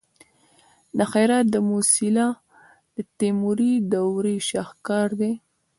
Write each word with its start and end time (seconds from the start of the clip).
د 0.97 0.99
هرات 1.11 1.45
د 1.51 1.55
موسیلا 1.69 2.27
د 2.95 2.97
تیموري 3.17 3.73
دورې 3.93 4.37
شاهکار 4.49 5.09
دی 5.21 5.33